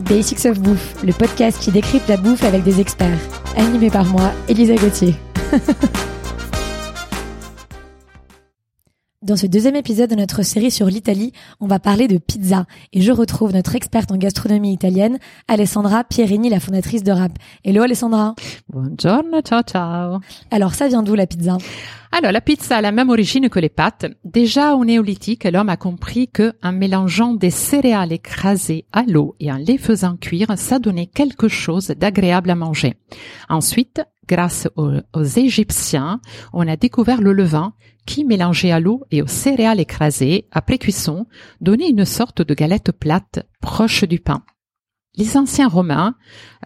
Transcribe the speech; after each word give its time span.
Basics 0.00 0.46
of 0.46 0.58
Bouffe, 0.60 0.94
le 1.04 1.12
podcast 1.12 1.58
qui 1.60 1.70
décrypte 1.70 2.08
la 2.08 2.16
bouffe 2.16 2.44
avec 2.44 2.62
des 2.62 2.80
experts. 2.80 3.18
Animé 3.56 3.90
par 3.90 4.04
moi, 4.04 4.32
Elisa 4.48 4.74
Gauthier. 4.74 5.14
Dans 9.30 9.36
ce 9.36 9.46
deuxième 9.46 9.76
épisode 9.76 10.10
de 10.10 10.16
notre 10.16 10.42
série 10.42 10.72
sur 10.72 10.86
l'Italie, 10.86 11.32
on 11.60 11.68
va 11.68 11.78
parler 11.78 12.08
de 12.08 12.18
pizza 12.18 12.66
et 12.92 13.00
je 13.00 13.12
retrouve 13.12 13.52
notre 13.52 13.76
experte 13.76 14.10
en 14.10 14.16
gastronomie 14.16 14.72
italienne, 14.72 15.20
Alessandra 15.46 16.02
Pierini, 16.02 16.48
la 16.48 16.58
fondatrice 16.58 17.04
de 17.04 17.12
Rap. 17.12 17.30
Hello 17.62 17.82
Alessandra. 17.82 18.34
Buongiorno, 18.68 19.40
ciao 19.42 19.62
ciao. 19.62 20.18
Alors 20.50 20.74
ça 20.74 20.88
vient 20.88 21.04
d'où 21.04 21.14
la 21.14 21.28
pizza? 21.28 21.58
Alors, 22.12 22.32
la 22.32 22.40
pizza 22.40 22.78
a 22.78 22.80
la 22.80 22.90
même 22.90 23.08
origine 23.08 23.48
que 23.48 23.60
les 23.60 23.68
pâtes. 23.68 24.06
Déjà 24.24 24.74
au 24.74 24.84
néolithique, 24.84 25.44
l'homme 25.44 25.68
a 25.68 25.76
compris 25.76 26.26
que, 26.26 26.54
en 26.60 26.72
mélangeant 26.72 27.34
des 27.34 27.50
céréales 27.50 28.12
écrasées 28.12 28.84
à 28.92 29.04
l'eau 29.06 29.36
et 29.38 29.52
en 29.52 29.58
les 29.58 29.78
faisant 29.78 30.16
cuire, 30.16 30.54
ça 30.56 30.80
donnait 30.80 31.06
quelque 31.06 31.46
chose 31.46 31.86
d'agréable 31.96 32.50
à 32.50 32.56
manger. 32.56 32.96
Ensuite, 33.48 34.02
grâce 34.30 34.68
aux, 34.76 34.92
aux, 35.12 35.24
Égyptiens, 35.24 36.20
on 36.52 36.68
a 36.68 36.76
découvert 36.76 37.20
le 37.20 37.32
levain 37.32 37.74
qui, 38.06 38.24
mélangé 38.24 38.70
à 38.70 38.78
l'eau 38.78 39.02
et 39.10 39.22
aux 39.22 39.26
céréales 39.26 39.80
écrasées, 39.80 40.46
après 40.52 40.78
cuisson, 40.78 41.26
donnait 41.60 41.90
une 41.90 42.04
sorte 42.04 42.40
de 42.40 42.54
galette 42.54 42.92
plate 42.92 43.44
proche 43.60 44.04
du 44.04 44.20
pain. 44.20 44.44
Les 45.16 45.36
anciens 45.36 45.68
Romains, 45.68 46.14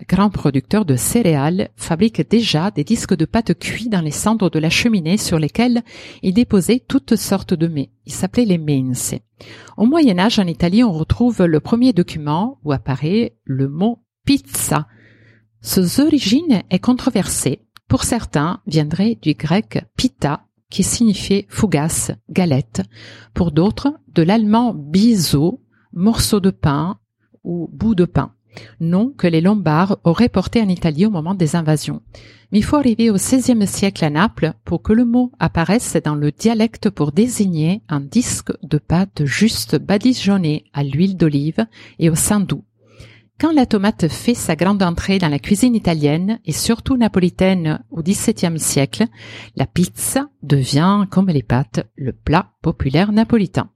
grands 0.07 0.29
producteurs 0.29 0.85
de 0.85 0.97
céréales, 0.97 1.71
fabriquent 1.77 2.29
déjà 2.29 2.71
des 2.71 2.85
disques 2.85 3.17
de 3.17 3.25
pâte 3.25 3.59
cuits 3.59 3.89
dans 3.89 4.03
les 4.03 4.11
cendres 4.11 4.51
de 4.51 4.59
la 4.59 4.69
cheminée 4.69 5.17
sur 5.17 5.39
lesquels 5.39 5.83
ils 6.23 6.35
déposaient 6.35 6.85
toutes 6.87 7.17
sortes 7.17 7.55
de 7.55 7.67
mets. 7.67 7.91
Ils 8.05 8.13
s'appelaient 8.13 8.45
les 8.45 8.59
mense. 8.59 9.15
Au 9.79 9.87
Moyen 9.87 10.19
Âge, 10.19 10.39
en 10.39 10.47
Italie, 10.47 10.85
on 10.85 10.93
retrouve 10.93 11.43
le 11.45 11.61
premier 11.61 11.95
document 11.95 12.59
où 12.65 12.73
apparaît 12.73 13.39
le 13.45 13.71
mot 13.71 14.05
pizza. 14.27 14.87
Ses 15.67 15.99
origines 16.01 16.63
est 16.69 16.79
controversée. 16.79 17.63
Pour 17.89 18.05
certains, 18.05 18.61
viendrait 18.67 19.19
du 19.23 19.33
grec 19.33 19.83
pita, 19.97 20.45
qui 20.69 20.83
signifiait 20.83 21.47
fougasse, 21.49 22.11
galette. 22.29 22.83
Pour 23.33 23.51
d'autres, 23.51 23.95
de 24.13 24.23
l'allemand 24.23 24.75
biseau, 24.75 25.63
morceau 25.95 26.39
de 26.39 26.51
pain 26.51 26.99
ou 27.45 27.71
bout 27.73 27.95
de 27.95 28.05
pain 28.05 28.35
nom 28.79 29.13
que 29.17 29.27
les 29.27 29.41
Lombards 29.41 29.99
auraient 30.05 30.29
porté 30.29 30.61
en 30.61 30.69
Italie 30.69 31.07
au 31.07 31.11
moment 31.11 31.35
des 31.35 31.57
invasions. 31.57 32.03
Mais 32.53 32.59
il 32.59 32.63
faut 32.63 32.77
arriver 32.77 33.11
au 33.11 33.15
XVIe 33.15 33.67
siècle 33.67 34.05
à 34.05 34.11
Naples 34.11 34.53
pour 34.65 34.83
que 34.83 34.93
le 34.93 35.05
mot 35.05 35.33
apparaisse 35.41 35.97
dans 36.05 36.15
le 36.15 36.31
dialecte 36.31 36.91
pour 36.91 37.11
désigner 37.11 37.83
un 37.89 38.01
disque 38.01 38.53
de 38.63 38.79
pâte 38.79 39.25
juste 39.25 39.77
badigeonné 39.77 40.67
à 40.73 40.85
l'huile 40.85 41.17
d'olive 41.17 41.67
et 41.99 42.11
au 42.11 42.15
saindoux. 42.15 42.63
Quand 43.41 43.53
la 43.53 43.67
tomate 43.67 44.07
fait 44.07 44.35
sa 44.35 44.55
grande 44.55 44.83
entrée 44.83 45.19
dans 45.19 45.29
la 45.29 45.41
cuisine 45.41 45.75
italienne 45.75 46.39
et 46.45 46.53
surtout 46.53 46.97
napolitaine 46.97 47.85
au 47.91 48.01
XVIIe 48.01 48.61
siècle, 48.61 49.07
la 49.57 49.67
pizza 49.67 50.29
devient, 50.45 51.07
comme 51.11 51.29
les 51.29 51.43
pâtes, 51.43 51.85
le 51.97 52.13
plat 52.13 52.53
populaire 52.63 53.11
napolitain. 53.11 53.71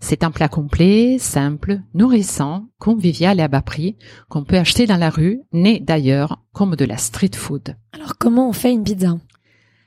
C'est 0.00 0.24
un 0.24 0.30
plat 0.30 0.48
complet, 0.48 1.18
simple, 1.18 1.80
nourrissant, 1.92 2.68
convivial 2.78 3.38
et 3.38 3.42
à 3.42 3.48
bas 3.48 3.60
prix, 3.60 3.96
qu'on 4.30 4.44
peut 4.44 4.56
acheter 4.56 4.86
dans 4.86 4.96
la 4.96 5.10
rue, 5.10 5.42
né 5.52 5.78
d'ailleurs 5.78 6.42
comme 6.52 6.74
de 6.74 6.86
la 6.86 6.96
street 6.96 7.36
food. 7.36 7.76
Alors 7.92 8.16
comment 8.18 8.48
on 8.48 8.54
fait 8.54 8.72
une 8.72 8.82
pizza? 8.82 9.18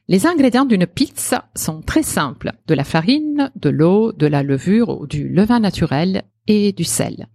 Les 0.07 0.27
ingrédients 0.27 0.65
d'une 0.65 0.85
pizza 0.85 1.49
sont 1.55 1.81
très 1.81 2.03
simples. 2.03 2.53
De 2.67 2.75
la 2.75 2.83
farine, 2.83 3.51
de 3.55 3.69
l'eau, 3.69 4.11
de 4.11 4.27
la 4.27 4.43
levure 4.43 5.01
ou 5.01 5.07
du 5.07 5.27
levain 5.27 5.59
naturel 5.59 6.25
et 6.47 6.71
du 6.71 6.83
sel. 6.83 7.27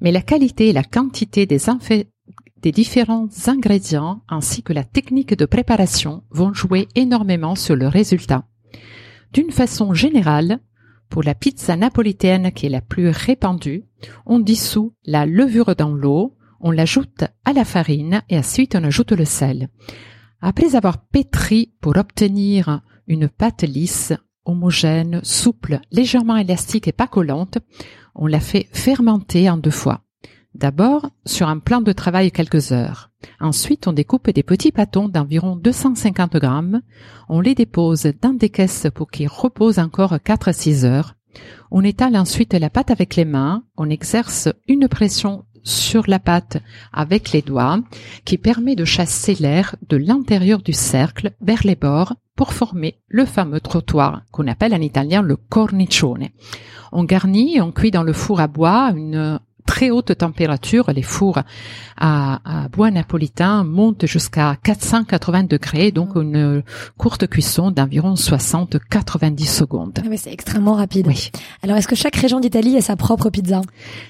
Mais 0.00 0.12
la 0.12 0.22
qualité 0.22 0.68
et 0.68 0.72
la 0.72 0.84
quantité 0.84 1.46
des, 1.46 2.72
différents 2.72 3.28
ingrédients 3.46 4.22
ainsi 4.28 4.62
que 4.62 4.72
la 4.72 4.84
technique 4.84 5.34
de 5.34 5.46
préparation 5.46 6.22
vont 6.30 6.52
jouer 6.52 6.88
énormément 6.94 7.54
sur 7.54 7.76
le 7.76 7.88
résultat. 7.88 8.44
D'une 9.32 9.50
façon 9.50 9.94
générale, 9.94 10.60
pour 11.08 11.22
la 11.22 11.34
pizza 11.34 11.76
napolitaine 11.76 12.52
qui 12.52 12.66
est 12.66 12.70
la 12.70 12.80
plus 12.80 13.08
répandue, 13.08 13.84
on 14.26 14.38
dissout 14.38 14.94
la 15.04 15.26
levure 15.26 15.74
dans 15.76 15.92
l'eau, 15.92 16.36
on 16.60 16.70
l'ajoute 16.70 17.24
à 17.44 17.52
la 17.52 17.64
farine 17.64 18.22
et 18.28 18.38
ensuite 18.38 18.74
on 18.74 18.84
ajoute 18.84 19.12
le 19.12 19.24
sel. 19.24 19.68
Après 20.40 20.74
avoir 20.74 21.04
pétri 21.04 21.72
pour 21.80 21.96
obtenir 21.96 22.80
une 23.06 23.28
pâte 23.28 23.62
lisse, 23.62 24.12
homogène, 24.44 25.20
souple, 25.22 25.80
légèrement 25.90 26.36
élastique 26.36 26.88
et 26.88 26.92
pas 26.92 27.06
collante, 27.06 27.58
on 28.14 28.26
la 28.26 28.40
fait 28.40 28.68
fermenter 28.72 29.48
en 29.48 29.56
deux 29.56 29.70
fois. 29.70 30.02
D'abord, 30.54 31.08
sur 31.24 31.48
un 31.48 31.58
plan 31.58 31.80
de 31.80 31.92
travail 31.92 32.30
quelques 32.30 32.72
heures. 32.72 33.10
Ensuite, 33.40 33.86
on 33.88 33.92
découpe 33.92 34.30
des 34.30 34.42
petits 34.42 34.72
pâtons 34.72 35.08
d'environ 35.08 35.56
250 35.56 36.36
grammes. 36.36 36.82
On 37.28 37.40
les 37.40 37.54
dépose 37.54 38.12
dans 38.20 38.34
des 38.34 38.50
caisses 38.50 38.86
pour 38.94 39.10
qu'ils 39.10 39.28
reposent 39.28 39.78
encore 39.78 40.18
4 40.22 40.48
à 40.48 40.52
6 40.52 40.84
heures. 40.84 41.14
On 41.70 41.82
étale 41.82 42.16
ensuite 42.16 42.52
la 42.52 42.68
pâte 42.68 42.90
avec 42.90 43.16
les 43.16 43.24
mains. 43.24 43.64
On 43.78 43.88
exerce 43.88 44.48
une 44.68 44.88
pression 44.88 45.44
sur 45.62 46.04
la 46.08 46.18
pâte 46.18 46.58
avec 46.92 47.32
les 47.32 47.42
doigts 47.42 47.80
qui 48.24 48.38
permet 48.38 48.76
de 48.76 48.84
chasser 48.84 49.34
l'air 49.34 49.76
de 49.88 49.96
l'intérieur 49.96 50.62
du 50.62 50.72
cercle 50.72 51.32
vers 51.40 51.60
les 51.64 51.76
bords 51.76 52.14
pour 52.36 52.52
former 52.52 52.98
le 53.08 53.24
fameux 53.24 53.60
trottoir 53.60 54.22
qu'on 54.32 54.48
appelle 54.48 54.74
en 54.74 54.80
italien 54.80 55.22
le 55.22 55.36
cornicione. 55.36 56.28
On 56.92 57.04
garnit 57.04 57.60
on 57.60 57.72
cuit 57.72 57.90
dans 57.90 58.02
le 58.02 58.12
four 58.12 58.40
à 58.40 58.46
bois 58.46 58.92
une 58.96 59.38
très 59.72 59.90
haute 59.90 60.14
température. 60.18 60.90
Les 60.94 61.02
fours 61.02 61.38
à, 61.96 62.68
bois 62.72 62.90
napolitain 62.90 63.64
montent 63.64 64.04
jusqu'à 64.04 64.58
480 64.62 65.44
degrés, 65.44 65.92
donc 65.92 66.14
mmh. 66.14 66.20
une 66.20 66.62
courte 66.98 67.26
cuisson 67.26 67.70
d'environ 67.70 68.12
60-90 68.12 69.46
secondes. 69.46 69.98
Ah 70.04 70.16
c'est 70.16 70.32
extrêmement 70.32 70.74
rapide. 70.74 71.06
Oui. 71.06 71.30
Alors, 71.62 71.78
est-ce 71.78 71.88
que 71.88 71.96
chaque 71.96 72.16
région 72.16 72.38
d'Italie 72.38 72.76
a 72.76 72.82
sa 72.82 72.96
propre 72.96 73.30
pizza? 73.30 73.62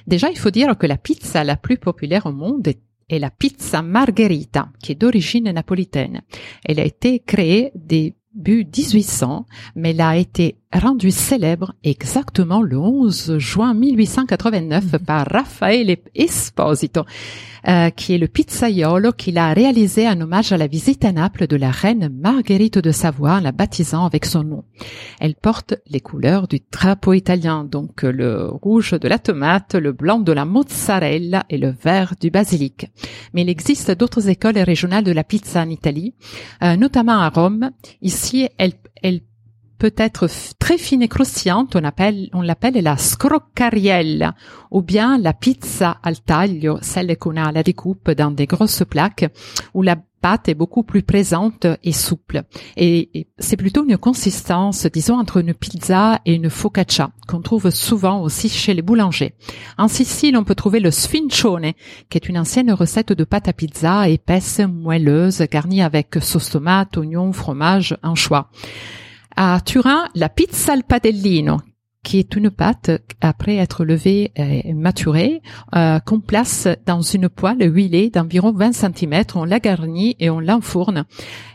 Déjà, 0.09 0.31
il 0.31 0.39
faut 0.39 0.51
dire 0.51 0.77
que 0.77 0.87
la 0.89 0.97
pizza 0.97 1.45
la 1.45 1.57
plus 1.57 1.79
populaire 1.79 2.27
au 2.27 2.33
monde 2.33 2.67
est 3.09 3.19
la 3.21 3.31
pizza 3.31 3.83
margherita, 3.83 4.69
qui 4.83 4.91
est 4.91 4.97
d'origine 4.97 5.49
napolitaine. 5.53 6.23
Elle 6.65 6.81
a 6.81 6.85
été 6.85 7.21
créée 7.21 7.71
début 7.77 8.65
1800, 8.65 9.47
mais 9.77 9.91
elle 9.91 10.01
a 10.01 10.17
été 10.17 10.57
rendue 10.73 11.11
célèbre 11.11 11.75
exactement 11.85 12.63
le 12.63 12.79
11 12.79 13.39
juin 13.39 13.75
1889 13.75 14.85
mhm. 14.85 14.99
par 15.01 15.27
Raffaele 15.31 15.97
Esposito, 16.15 17.05
euh, 17.69 17.91
qui 17.91 18.15
est 18.15 18.19
le 18.19 18.29
pizzaiolo 18.29 19.13
qu'il 19.13 19.39
a 19.39 19.53
réalisé 19.53 20.09
en 20.09 20.21
hommage 20.21 20.53
à 20.53 20.57
la 20.57 20.67
visite 20.67 21.05
à 21.05 21.13
Naples 21.13 21.47
de 21.47 21.57
la 21.57 21.71
reine 21.71 22.09
Marguerite 22.09 22.79
de 22.79 22.91
Savoie 22.91 23.35
en 23.35 23.41
la 23.41 23.53
baptisant 23.53 24.05
avec 24.05 24.25
son 24.25 24.45
nom. 24.45 24.65
Elle 25.21 25.35
porte 25.35 25.75
les 25.87 26.01
couleurs 26.01 26.49
du 26.49 26.61
drapeau 26.71 27.13
italien, 27.13 27.65
donc 27.65 28.03
le 28.03 28.47
rouge 28.47 28.93
de 28.93 29.09
la 29.09 29.19
tomate, 29.19 29.75
le 29.75 29.93
blanc 29.93 30.21
de 30.21 30.33
la 30.33 30.45
mozzarella 30.45 31.45
et 31.51 31.59
le 31.59 31.71
vert 31.71 32.15
du 32.21 32.31
basilic. 32.31 32.87
Mais 33.35 33.43
il 33.43 33.49
existe 33.49 33.91
d'autres 33.91 34.29
écoles 34.29 34.59
régionales 34.59 35.05
de 35.05 35.13
la 35.13 35.25
pizza 35.25 35.63
en 35.63 35.69
Italie, 35.69 36.15
euh, 36.63 36.77
notamment 36.77 37.21
à 37.21 37.29
Rome. 37.29 37.71
Ici, 38.01 38.49
elle, 38.59 38.73
elle 39.03 39.21
peut 39.83 39.93
être 39.97 40.29
très 40.61 40.79
fine 40.79 41.03
et 41.03 41.09
croustillante, 41.09 41.75
on 41.75 41.83
appelle, 41.83 42.29
on 42.35 42.41
l'appelle 42.41 42.81
la 42.81 42.97
scroccariella, 42.97 44.37
ou 44.71 44.81
bien 44.81 45.19
la 45.19 45.33
pizza 45.33 45.99
al 46.05 46.21
taglio, 46.21 46.79
celle 46.83 47.17
qu'on 47.17 47.37
a 47.37 47.49
à 47.49 47.51
la 47.51 47.65
découpe 47.65 48.13
dans 48.13 48.31
des 48.31 48.47
grosses 48.47 48.85
plaques, 48.89 49.29
où 49.75 49.83
la 49.83 49.97
pâte 49.97 50.49
est 50.49 50.55
beaucoup 50.55 50.85
plus 50.85 51.03
présente 51.03 51.67
et 51.83 51.91
souple. 51.91 52.45
Et, 52.77 53.27
c'est 53.41 53.57
plutôt 53.57 53.85
une 53.85 53.99
consistance, 53.99 54.87
disons, 54.87 55.19
entre 55.19 55.39
une 55.39 55.53
pizza 55.53 56.21
et 56.27 56.35
une 56.35 56.49
focaccia, 56.49 57.11
qu'on 57.27 57.41
trouve 57.41 57.71
souvent 57.71 58.23
aussi 58.23 58.49
chez 58.49 58.75
les 58.75 58.83
boulangers. 58.83 59.35
En 59.79 59.89
Sicile, 59.89 60.37
on 60.37 60.45
peut 60.45 60.55
trouver 60.55 60.79
le 60.79 60.93
sfincione, 60.93 61.73
qui 62.09 62.19
est 62.19 62.29
une 62.29 62.39
ancienne 62.39 62.73
recette 62.73 63.13
de 63.13 63.25
pâte 63.25 63.49
à 63.49 63.53
pizza 63.53 64.09
épaisse, 64.09 64.61
moelleuse, 64.61 65.43
garnie 65.51 65.83
avec 65.83 66.19
sauce 66.21 66.51
tomate, 66.51 66.97
oignons, 66.97 67.33
fromage, 67.33 67.97
anchois. 68.05 68.49
À 69.37 69.61
Turin, 69.65 70.09
la 70.15 70.29
pizza 70.29 70.73
al 70.73 70.85
padellino, 70.85 71.59
qui 72.03 72.19
est 72.19 72.37
une 72.37 72.51
pâte 72.51 72.91
après 73.21 73.57
être 73.57 73.85
levée 73.85 74.33
et 74.37 74.75
maturée, 74.75 75.41
euh, 75.75 76.01
qu'on 76.01 76.21
place 76.21 76.69
dans 76.87 77.01
une 77.01 77.29
poêle 77.29 77.63
huilée 77.63 78.11
d'environ 78.11 78.53
20 78.53 78.73
cm, 78.73 79.25
on 79.35 79.45
la 79.45 79.59
garnit 79.61 80.17
et 80.19 80.29
on 80.29 80.41
l'enfourne 80.41 81.05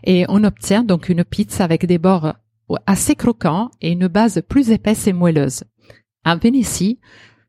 et 0.03 0.25
on 0.29 0.43
obtient 0.43 0.83
donc 0.83 1.09
une 1.09 1.23
pizza 1.23 1.63
avec 1.63 1.85
des 1.85 1.97
bords 1.97 2.33
assez 2.85 3.15
croquants 3.15 3.69
et 3.81 3.91
une 3.91 4.07
base 4.07 4.41
plus 4.47 4.71
épaisse 4.71 5.07
et 5.07 5.13
moelleuse. 5.13 5.63
À 6.23 6.35
Vénétie, 6.35 6.99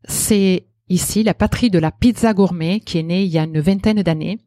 c'est 0.04 0.67
ici 0.88 1.22
la 1.22 1.34
patrie 1.34 1.70
de 1.70 1.78
la 1.78 1.90
pizza 1.90 2.32
gourmet 2.34 2.80
qui 2.80 2.98
est 2.98 3.02
née 3.02 3.22
il 3.22 3.30
y 3.30 3.38
a 3.38 3.44
une 3.44 3.60
vingtaine 3.60 4.02
d'années. 4.02 4.38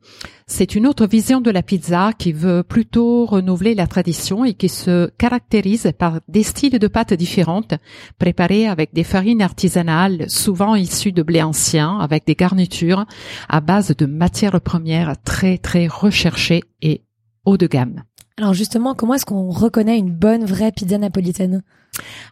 C'est 0.47 0.75
une 0.75 0.87
autre 0.87 1.07
vision 1.07 1.41
de 1.41 1.51
la 1.51 1.63
pizza 1.63 2.11
qui 2.17 2.33
veut 2.33 2.63
plutôt 2.63 3.25
renouveler 3.25 3.73
la 3.73 3.87
tradition 3.87 4.43
et 4.43 4.53
qui 4.53 4.69
se 4.69 5.09
caractérise 5.17 5.91
par 5.97 6.19
des 6.27 6.43
styles 6.43 6.77
de 6.77 6.87
pâtes 6.87 7.13
différentes, 7.13 7.73
préparées 8.19 8.67
avec 8.67 8.93
des 8.93 9.03
farines 9.03 9.41
artisanales, 9.41 10.29
souvent 10.29 10.75
issues 10.75 11.13
de 11.13 11.23
blé 11.23 11.41
ancien, 11.41 11.99
avec 11.99 12.25
des 12.25 12.35
garnitures 12.35 13.05
à 13.47 13.61
base 13.61 13.95
de 13.95 14.05
matières 14.05 14.59
premières 14.61 15.21
très 15.23 15.57
très 15.57 15.87
recherchées 15.87 16.63
et 16.81 17.01
haut 17.45 17.57
de 17.57 17.67
gamme. 17.67 18.03
Alors 18.37 18.53
justement, 18.53 18.95
comment 18.95 19.13
est-ce 19.13 19.25
qu'on 19.25 19.49
reconnaît 19.49 19.97
une 19.97 20.11
bonne 20.11 20.45
vraie 20.45 20.71
pizza 20.71 20.97
napolitaine? 20.97 21.61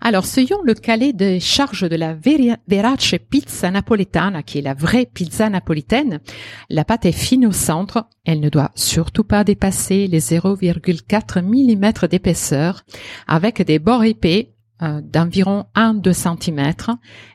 Alors, 0.01 0.25
selon 0.25 0.61
le 0.63 0.73
calais 0.73 1.13
des 1.13 1.39
charges 1.39 1.87
de 1.87 1.95
la 1.95 2.13
Verace 2.13 3.15
Pizza 3.29 3.69
Napoletana, 3.69 4.43
qui 4.43 4.59
est 4.59 4.61
la 4.61 4.73
vraie 4.73 5.05
pizza 5.05 5.49
napolitaine, 5.49 6.19
la 6.69 6.85
pâte 6.85 7.05
est 7.05 7.11
fine 7.11 7.45
au 7.45 7.51
centre. 7.51 8.05
Elle 8.25 8.39
ne 8.39 8.49
doit 8.49 8.71
surtout 8.75 9.23
pas 9.23 9.43
dépasser 9.43 10.07
les 10.07 10.21
0,4 10.21 11.41
mm 11.41 12.07
d'épaisseur, 12.07 12.83
avec 13.27 13.61
des 13.61 13.79
bords 13.79 14.03
épais 14.03 14.53
d'environ 14.81 15.65
1-2 15.75 16.13
cm 16.13 16.73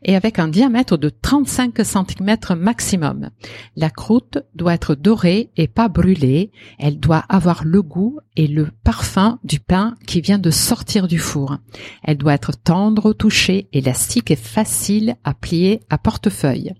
et 0.02 0.16
avec 0.16 0.38
un 0.38 0.48
diamètre 0.48 0.96
de 0.96 1.08
35 1.08 1.74
cm 1.84 2.36
maximum. 2.56 3.30
La 3.76 3.90
croûte 3.90 4.38
doit 4.54 4.74
être 4.74 4.94
dorée 4.94 5.50
et 5.56 5.68
pas 5.68 5.88
brûlée. 5.88 6.52
Elle 6.78 6.98
doit 6.98 7.24
avoir 7.28 7.64
le 7.64 7.82
goût 7.82 8.18
et 8.36 8.46
le 8.46 8.68
parfum 8.82 9.38
du 9.44 9.60
pain 9.60 9.94
qui 10.06 10.20
vient 10.20 10.38
de 10.38 10.50
sortir 10.50 11.06
du 11.06 11.18
four. 11.18 11.58
Elle 12.02 12.18
doit 12.18 12.34
être 12.34 12.52
tendre 12.52 13.06
au 13.06 13.14
toucher, 13.14 13.68
élastique 13.72 14.30
et 14.30 14.36
facile 14.36 15.16
à 15.24 15.34
plier 15.34 15.80
à 15.90 15.98
portefeuille. 15.98 16.72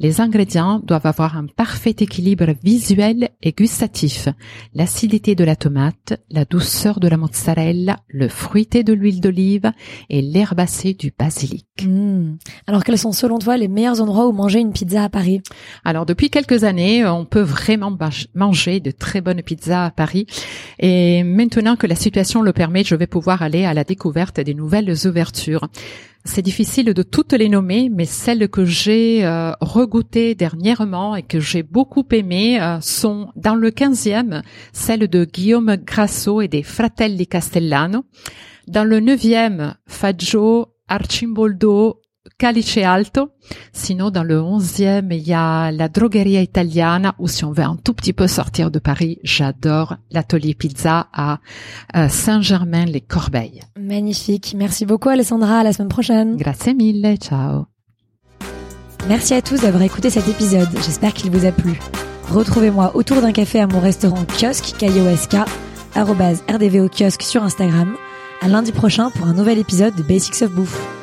Les 0.00 0.20
ingrédients 0.20 0.78
doivent 0.78 1.06
avoir 1.06 1.36
un 1.36 1.46
parfait 1.46 1.96
équilibre 1.98 2.54
visuel 2.62 3.30
et 3.42 3.52
gustatif. 3.52 4.28
L'acidité 4.74 5.34
de 5.34 5.44
la 5.44 5.56
tomate, 5.56 6.20
la 6.30 6.44
douceur 6.44 7.00
de 7.00 7.08
la 7.08 7.16
mozzarella, 7.16 7.98
le 8.08 8.28
fruité 8.28 8.84
de 8.84 8.92
l'huile 8.92 9.20
d'olive 9.20 9.72
et 10.10 10.22
l'herbacée 10.22 10.94
du 10.94 11.12
basilic. 11.16 11.66
Mmh. 11.84 12.36
Alors 12.66 12.84
quels 12.84 12.98
sont 12.98 13.12
selon 13.12 13.38
toi 13.38 13.56
les 13.56 13.68
meilleurs 13.68 14.00
endroits 14.00 14.26
où 14.26 14.32
manger 14.32 14.60
une 14.60 14.72
pizza 14.72 15.04
à 15.04 15.08
Paris? 15.08 15.42
Alors 15.84 16.06
depuis 16.06 16.30
quelques 16.30 16.64
années, 16.64 17.06
on 17.06 17.24
peut 17.24 17.40
vraiment 17.40 17.96
manger 18.34 18.80
de 18.80 18.90
très 18.90 19.20
bonnes 19.20 19.42
pizzas 19.42 19.86
à 19.86 19.90
Paris. 19.90 20.26
Et 20.78 21.22
maintenant 21.22 21.76
que 21.76 21.86
la 21.86 21.94
situation 21.94 22.42
le 22.42 22.52
permet, 22.52 22.84
je 22.84 22.94
vais 22.94 23.06
pouvoir 23.06 23.42
aller 23.42 23.64
à 23.64 23.74
la 23.74 23.84
découverte 23.84 24.40
des 24.40 24.54
nouvelles 24.54 25.06
ouvertures. 25.06 25.68
C'est 26.24 26.42
difficile 26.42 26.92
de 26.92 27.02
toutes 27.02 27.32
les 27.32 27.48
nommer, 27.48 27.88
mais 27.88 28.04
celles 28.04 28.48
que 28.48 28.64
j'ai 28.64 29.24
euh, 29.24 29.52
regoutées 29.60 30.34
dernièrement 30.34 31.16
et 31.16 31.22
que 31.22 31.40
j'ai 31.40 31.62
beaucoup 31.62 32.04
aimées 32.10 32.60
euh, 32.60 32.80
sont 32.80 33.28
dans 33.36 33.54
le 33.54 33.70
15e, 33.70 34.42
celles 34.72 35.08
de 35.08 35.24
Guillaume 35.24 35.76
Grasso 35.76 36.42
et 36.42 36.48
des 36.48 36.62
Fratelli 36.62 37.26
Castellano. 37.26 38.04
Dans 38.68 38.84
le 38.84 39.00
neuvième, 39.00 39.74
Faggio, 39.86 40.74
Arcimboldo, 40.88 42.02
Calice 42.36 42.76
Alto. 42.76 43.30
Sinon, 43.72 44.10
dans 44.10 44.24
le 44.24 44.42
onzième, 44.42 45.10
il 45.10 45.26
y 45.26 45.32
a 45.32 45.70
la 45.70 45.88
Drogheria 45.88 46.42
Italiana, 46.42 47.14
ou 47.18 47.28
si 47.28 47.46
on 47.46 47.52
veut 47.52 47.64
un 47.64 47.76
tout 47.82 47.94
petit 47.94 48.12
peu 48.12 48.26
sortir 48.26 48.70
de 48.70 48.78
Paris, 48.78 49.20
j'adore 49.22 49.96
l'atelier 50.10 50.54
pizza 50.54 51.08
à 51.14 51.38
euh, 51.96 52.10
Saint-Germain-les-Corbeilles. 52.10 53.62
Magnifique. 53.80 54.54
Merci 54.54 54.84
beaucoup, 54.84 55.08
Alessandra. 55.08 55.60
À 55.60 55.62
la 55.64 55.72
semaine 55.72 55.88
prochaine. 55.88 56.36
Grazie 56.36 56.74
mille. 56.74 57.16
Ciao. 57.22 57.64
Merci 59.08 59.32
à 59.32 59.40
tous 59.40 59.62
d'avoir 59.62 59.82
écouté 59.82 60.10
cet 60.10 60.28
épisode. 60.28 60.68
J'espère 60.84 61.14
qu'il 61.14 61.30
vous 61.30 61.46
a 61.46 61.52
plu. 61.52 61.80
Retrouvez-moi 62.30 62.94
autour 62.94 63.22
d'un 63.22 63.32
café 63.32 63.60
à 63.60 63.66
mon 63.66 63.80
restaurant 63.80 64.26
kiosque, 64.26 64.74
K-I-O-S-K, 64.78 65.36
rdvo 65.96 66.88
kiosque 66.90 67.22
sur 67.22 67.42
Instagram 67.42 67.96
à 68.40 68.48
lundi 68.48 68.72
prochain 68.72 69.10
pour 69.10 69.26
un 69.26 69.34
nouvel 69.34 69.58
épisode 69.58 69.94
de 69.94 70.02
Basics 70.02 70.42
of 70.42 70.50
Bouffe. 70.50 70.97